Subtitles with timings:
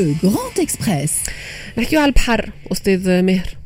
[0.00, 1.10] Le Grand Express.
[1.78, 3.56] نحكيو على البحر أستاذ ماهر.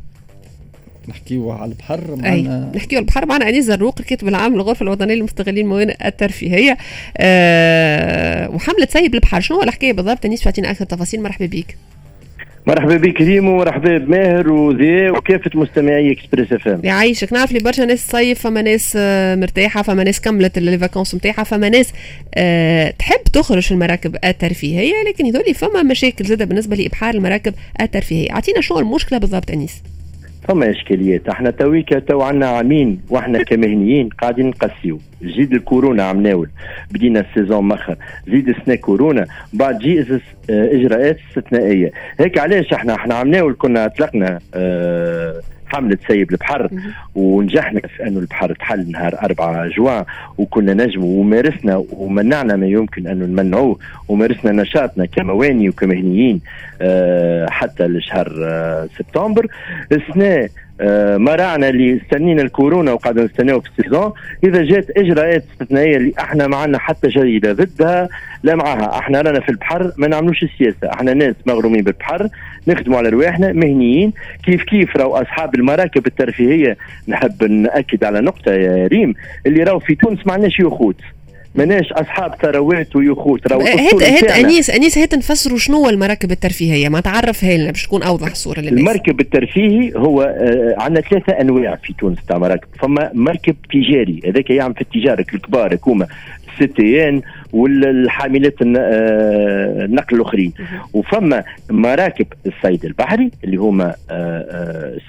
[1.09, 2.43] نحكيو على البحر أي
[2.75, 3.27] نحكيو على البحر.
[3.27, 6.79] معنا انيس زروق الكاتب العام للغرفه الوطنية للمستغلين الموانئ الترفيهية.
[7.17, 9.41] أه وحملة سيب البحر.
[9.41, 11.23] شنو هو الحكاية بالضبط؟ أنيس فاتينا أكثر تفاصيل.
[11.23, 11.77] مرحبا بك.
[12.67, 16.81] مرحبا بك ريم ومرحبا بماهر وزي وكافة مستمعي إكسبريس إف إم.
[16.85, 17.33] يعيشك.
[17.33, 21.45] نعرف لي برشا ناس صيف فما ناس آه، مرتاحة فما ناس كملت ال vacances نتاعها
[21.45, 21.93] فما ناس
[22.35, 28.33] أه تحب تخرج المراكب الترفيهية لكن يظل فما مشاكل زادة بالنسبة لإبحار المراكب الترفيهية.
[28.33, 29.83] أعطينا شنو المشكلة بالضبط أنيس؟
[30.49, 31.29] فما إشكاليات.
[31.29, 34.99] أحنا تويكا tout عندنا عامين وأحنا كمهنيين قاعدين نقسيو.
[35.23, 36.49] زيد الكورونا عم ناول.
[36.91, 37.97] بدينا ال saison مخر.
[38.29, 39.27] زيد سنة كورونا.
[39.53, 40.19] بعد جي آه،
[40.51, 45.41] إجراءات استثنائيه هيك علاش أحنا؟ أحنا عم ناول كنا أطلقنا آه
[45.75, 46.69] حملة سيب البحر
[47.15, 50.05] ونجحنا في أنه البحر تحل نهار 4 جوان
[50.39, 56.41] وكنا نجم ومارسنا ومنعنا ما يمكن أنه نمنعوه ومارسنا نشاطنا كمواني وكمهنيين
[56.81, 59.47] أه حتى لشهر أه سبتمبر.
[59.93, 60.49] السنة
[60.81, 64.13] آه، مرعنا اللي استنينا الكورونا وقاعدين نستناو في السيزون.
[64.45, 68.09] إذا جات إجراءات استثنائية اللي إحنا ما عندنا حتى جريدة ضدها
[68.43, 70.93] لا معها إحنا رانا في البحر ما نعملوش السياسة.
[70.93, 72.29] إحنا ناس مغرومين بالبحر
[72.69, 74.13] نخدموا على رواحنا مهنيين.
[74.45, 76.77] كيف كيف راهو أصحاب المراكب الترفيهية؟
[77.09, 79.15] نحب نأكد على نقطة يا ريم
[79.47, 80.97] اللي راهو في تونس ما عندناش يخوت.
[81.55, 83.53] ماناش أصحاب ثروات ويخوت.
[83.53, 87.83] راهو هات هات انيس أنيس هات نفسروا شنو هو المراكب الترفيهيه ما تعرفها لنا باش
[87.87, 88.79] تكون أوضح الصورة للناس.
[88.79, 92.69] المركب الترفيهي هو آه عندنا ثلاثة أنواع في تونس تاع مراكب.
[92.79, 94.21] فما مركب تجاري.
[94.27, 96.07] هذاك يعمل في التجارة الكبار هكوما
[96.63, 100.53] ستيان والحاملات آه، النقل الأخرين.
[100.93, 103.95] وفما مراكب الصيد البحري اللي هما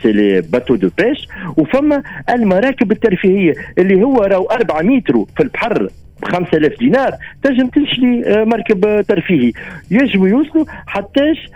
[0.03, 5.89] c'est les bateaux de pêche وفما المراكب الترفيهية اللي هو راهو 4 متر في البحر.
[6.25, 7.11] ب 5000 دينار
[7.43, 9.51] تنجم تشري مركب ترفيهي.
[9.91, 11.49] يجب يوصلوا حتىش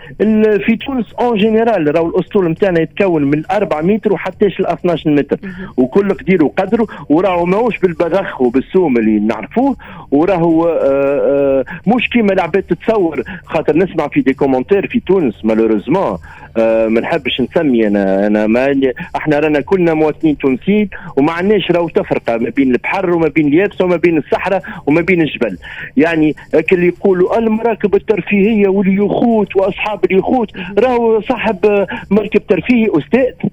[0.66, 5.38] في تونس en général راهو الأسطول نتاعنا يتكون من 4 متر وحتىش ل 12 متر
[5.76, 9.76] وكل قدير وقدره وراهو ماهوش بالبذخ وبالسوم اللي نعرفوه
[10.10, 16.18] وراهو آه، آه، مش كيما العباد تتصور خاطر نسمع في des commentaires في تونس malheureusement.
[16.56, 22.36] ما نحبش نسمي أنا أنا ما إحنا رانا كلنا مواطنين تونسيين وما عندناش راهو تفرقة
[22.36, 25.58] ما بين البحر وما بين اليابسه وما بين الصحراء وما بين الجبل.
[25.96, 26.34] يعني
[26.72, 33.50] اللي يقولوا المراكب الترفيهية واليخوت وأصحاب اليخوت راهو صاحب مركب ترفيهي أستاذ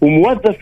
[0.00, 0.56] وموظف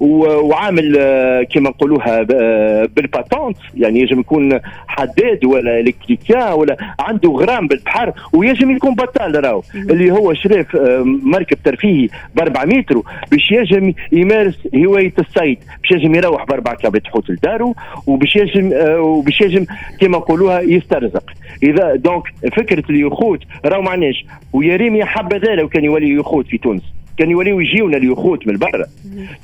[0.00, 7.66] وعامل آه، كما نقولوها آه، بالباتونت يعني يجب يكون حداد ولا الكتريكيان ولا عنده غرام
[7.66, 9.62] بالبحر ويجب يكون بطال راهو.
[9.74, 15.90] اللي هو شريف آه، مركب ترفيهي ب 4 متر باش يجم يمارس هواية الصيد باش
[15.90, 17.74] يجم يروح بأربع كابت حوت لدارو
[18.06, 19.66] وباش يجم وباش يجم
[20.00, 21.24] كما نقولوها يسترزق.
[21.62, 22.22] إذا donc
[22.56, 26.82] فكرة اليخوت راهو معناش ويا ريم حبذا لو كان يولي يخوت في تونس.
[27.18, 28.86] كان يوليو يجيونا اليخوت من برا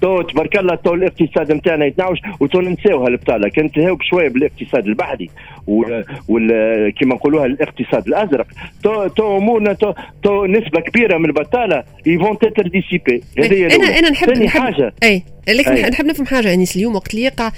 [0.01, 5.31] تو تبارك الله تو الاقتصاد نتاعنا يتناوش وتو ننساو هالبطاله كان تهاو بشويه بالاقتصاد البحري
[5.67, 8.47] وال كما نقولوها الاقتصاد الأزرق.
[8.83, 9.93] تو تو أمورنا تو,
[10.23, 14.93] تو نسبة كبيرة من البطالة ils vont être dissipés هذه أنا أنا نحب نحب حاجة.
[15.03, 15.91] اي لكن أيه.
[15.91, 17.51] نحب نفهم حاجة أنيس اليوم وقت اللي يقع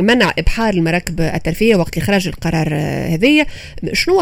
[0.00, 3.46] منع إبحار المراكب الترفيهية وقت إخراج القرار آه، هذية
[3.92, 4.20] شنو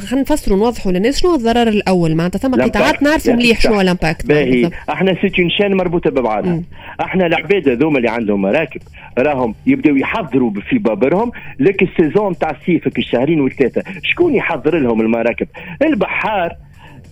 [0.00, 4.26] خلينا نفسروا ونوضحوا للناس شنو الضرر الأول؟ معناتها ثم قطاعات نعرفوا مليح شنو ال impact.
[4.44, 6.62] باهي إحنا c'est une chaîne مربوطة ببعضها.
[7.00, 8.80] إحنا العباد هذوما اللي عندهم مراكب
[9.18, 15.00] راهم يبداو يحضروا في بابرهم لك ال saison تاع الصيف الشهرين وثلاثه شكون يحضر لهم
[15.00, 15.46] المراكب؟
[15.82, 16.52] البحار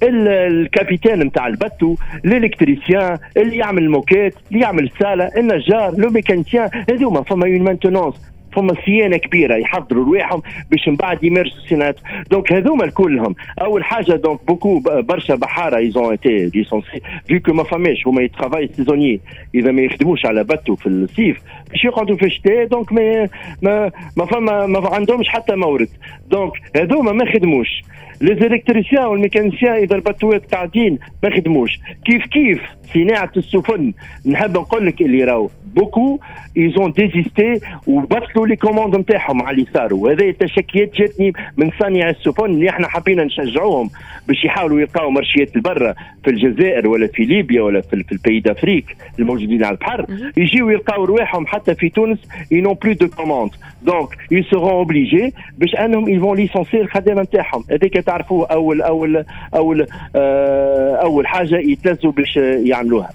[0.02, 5.94] ال capitaine نتاع ال bateau ال électricien اللي يعمل ال moquette اللي يعمل الساله النجار
[5.98, 8.14] le mécanicien هذوما فما une maintenance
[8.56, 12.00] فما صيانه كبيره يحضروا رواحهم باش من بعد يمارسوا صيانات
[12.30, 17.52] donc هذوما كلهم اول حاجة donc beaucoup برشا بحاره ils ont été licenciés vu que
[17.52, 19.20] ما فماش هما travail saisonnier
[19.54, 21.40] اذا ما يخدموش على bateau في الصيف
[21.70, 23.28] باش يقعدوا في الشتاء donc ما
[23.62, 25.88] ما ما فما ما عندهمش حتى مورد
[26.30, 27.82] donc هذوما ما خدموش
[28.20, 31.70] les électriciens وال mécaniciens إذا الباتوات قاعدين ما خدموش.
[32.04, 32.60] كيف كيف؟
[32.94, 33.92] صناعة السفن.
[34.26, 36.20] نحب نقول لك اللي راهو beaucoup
[36.56, 42.10] ils ont désisté وبطلوا les commandes نتاعهم على اللي صاروا وهذا التشكيات جاتني من صانع
[42.10, 43.90] السفن اللي إحنا حبينا نشجعوهم
[44.28, 48.40] باش يحاولوا يلقاو مرشيات البرة في الجزائر ولا في ليبيا ولا في, في ال pays
[48.40, 50.06] d'Afrique الموجودين على البحر.
[50.36, 52.18] يجيو يلقاو رواحهم حتى في تونس
[52.50, 53.50] ils n'ont plus de commandes
[53.82, 54.08] donc
[54.50, 57.64] ils seront obligés باش أنهم ils vont licencier الخدمة نتاعهم.
[57.70, 59.24] هذاك تعرفوه اول اول
[59.54, 59.86] أول
[60.16, 63.10] آه أول حاجة يتلزوا باش يعملوها.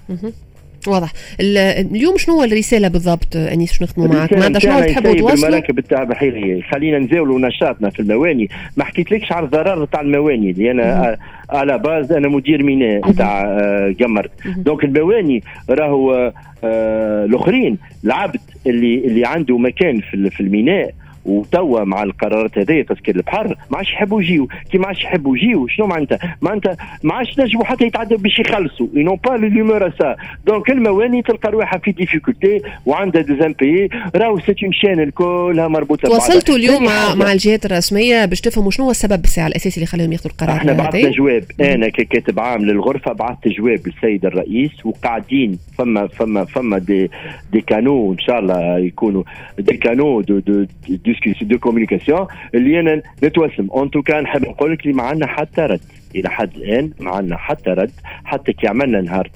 [0.86, 1.12] واضح.
[1.40, 6.04] اليوم شنو هو الرسالة بالضبط؟ انيس شنو نخدموا معك معناتها شنو تحبوا توصلوا المراكب تاع
[6.04, 8.48] بحيريه خلينا نزاولوا نشاطنا في المواني.
[8.76, 11.16] ما حكيتلكش على الضرر تاع المواني اللي أنا
[11.50, 16.32] à la base أنا مدير ميناء تاع آه، قمر donc المواني راهو
[16.64, 23.56] آه، الآخرين العبد اللي اللي عنده مكان في الميناء وتوا مع القرارات هذه تسكير البحر
[23.70, 24.48] ما عادش يحبوا يجيو.
[24.72, 28.86] كي ما عادش يحبوا يجيو شنو معناتها؟ معناتها ما عادش نجموا حتى يتعدوا باش يخلصوا.
[28.94, 30.16] ينون با لومور سا
[30.46, 36.10] donc المواني تلقى روحها في difficulté وعندها des impayés راهو c'est une chaîne الكلها مربوطة
[36.10, 40.12] وصلتوا اليوم مع, مع الجهات الرسمية باش تفهموا شنو هو السبب الساعة الاساسي اللي خلاهم
[40.12, 41.44] ياخذوا القرار إحنا بعثنا جواب.
[41.60, 47.10] أنا ككاتب عام للغرفة بعثت جواب للسيد الرئيس وقاعدين فما فما فما des
[47.52, 49.22] des canaux إن شاء الله يكونوا
[49.58, 53.68] des canaux de de, de discussion de communication اللي أنا نتوسم.
[53.70, 55.80] en tout cas نحب نقول لك اللي ما عندنا حتى رد.
[56.14, 57.92] إلى حد الآن ما عندنا حتى رد.
[58.24, 59.30] حتى كي عملنا نهار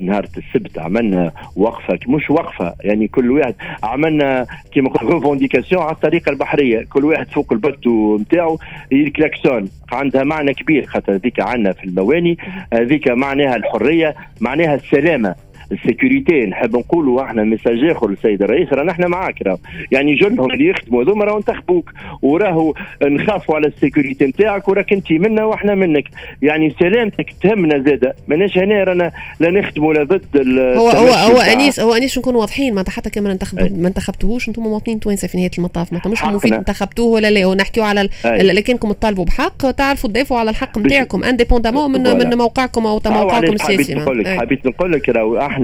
[0.00, 1.98] نهار السبت عملنا وقفة.
[2.08, 6.84] مش وقفة يعني كل واحد عملنا كيما نقول revendication على الطريقة البحرية.
[6.92, 8.58] كل واحد فوق ال bateau نتاعو
[8.92, 12.38] الكلاكسون عندها معنى كبير خاطر هذيك عندنا في المواني
[12.72, 15.34] هذيك معناها الحرية معناها السلامة.
[15.74, 19.58] ال sécurité نحب نقولوا إحنا message آخر للسيد الرئيس رانا إحنا معاك راهو
[19.92, 21.90] يعني جلهم اللي يخدموا هذوما راهو انتخبوك
[22.22, 26.04] وراهو نخافوا على ال sécurité نتاعك وراك انت منا وإحنا منك.
[26.42, 28.14] يعني سلامتك تهمنا زاده.
[28.28, 32.74] ماناش هنا رانا لا نخدموا لا ضد هو هو هو انيس هو أنيس نكونوا واضحين
[32.74, 36.52] معناتها حتى كما انتخب ما انتخبتوهوش أنتم مواطنين توانسه في نهايه المطاف معناتها مش مفيد
[36.52, 37.46] انتخبتوه ولا لا.
[37.46, 43.00] ونحكيو على لكنكم تطالبوا بحق تعرفوا تدافعوا على الحق نتاعكم انديبوندامون من من موقعكم أو
[43.06, 45.10] موقعكم السياسي حبيت نقول لك حبيت نقول لك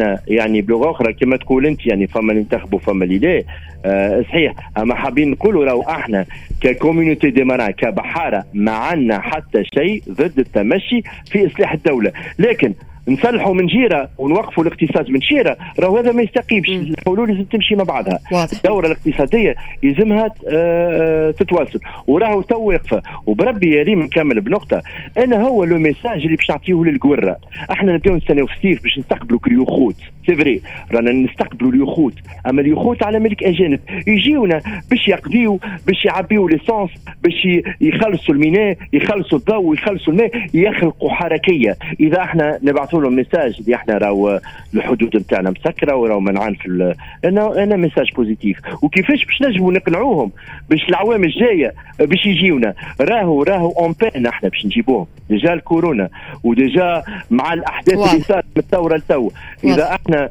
[0.01, 3.43] إحنا يعني بلغة أخرى كما تقول أنت يعني فما اللي ينتخبوا فما اللي لا
[3.85, 6.27] آه صحيح أما حابين نقولوا راهو إحنا
[6.61, 12.13] ك communauté des marins كبحارة ما عندنا حتى شيء ضد التمشي في إصلاح الدولة.
[12.39, 12.75] لكن
[13.09, 17.85] نصلحوا من شيرة ونوقفوا الاقتصاد من شيره راهو هذا ما يستقيمش الحلول لازم تمشي مع
[17.85, 18.19] بعضها.
[18.33, 18.53] واضح.
[18.57, 21.81] الدورة الاقتصادية يلزمها آه، آه، تتواصل.
[22.07, 24.83] وراهو تو واقفه وبربي يا ريم نكمل بنقطة.
[25.19, 27.37] أنا هو le message اللي باش نعطيه للقوره
[27.71, 30.61] إحنا نبداو نستناو في الصيف باش نستقبلوا كريوخوت سي فري
[30.93, 32.15] رانا نستقبلوا اليخوت.
[32.49, 33.81] أما اليخوت على ملك أجانب.
[34.07, 34.61] يجيونا
[34.91, 36.91] باش يقضيو باش يعبيو l'essence
[37.23, 37.49] باش
[37.81, 41.77] يخلصوا الميناء يخلصوا الضوء يخلصوا الماء يخلقوا حركية.
[42.01, 42.59] إذا إحنا
[42.91, 44.41] نبعثوا لهم message اللي إحنا راهو
[44.75, 46.95] الحدود نتاعنا مسكرة وراهو منعان في
[47.25, 50.33] أنا أنا message positif وكيفاش باش نجموا نقنعوهم
[50.71, 55.07] باش العوام الجاية باش يجيونا؟ راهو راهو on peine إحنا باش نجيبوهم.
[55.31, 56.09] déjà الكورونا
[56.45, 59.31] و déjà مع الأحداث اللي صارت من الثورة لتو
[59.65, 60.31] إذا إحنا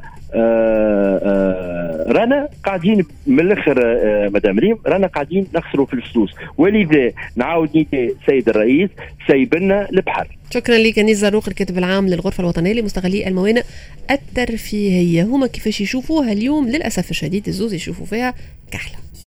[2.12, 6.30] رانا قاعدين من الآخر آه مدام ريم رانا قاعدين نخسروا في الفلوس.
[6.58, 8.90] ولذا نعاود ندي سيد الرئيس
[9.26, 10.28] سيبنا البحر.
[10.54, 13.62] شكرا لك انيس زاروق الكاتب العام للغرفة الوطنية لمستغلي الموانئ.
[14.10, 18.34] الترفيهية هما كيفاش يشوفوها اليوم؟ للأسف الشديد الزوز يشوفوا فيها
[18.70, 18.96] كحلة.